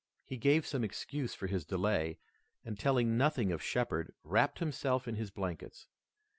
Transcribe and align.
He 0.25 0.35
gave 0.37 0.65
some 0.65 0.83
excuse 0.83 1.35
for 1.35 1.45
his 1.45 1.63
delay, 1.63 2.17
and 2.65 2.79
telling 2.79 3.17
nothing 3.19 3.51
of 3.51 3.61
Shepard, 3.61 4.15
wrapped 4.23 4.57
himself 4.57 5.07
in 5.07 5.13
his 5.13 5.29
blankets. 5.29 5.85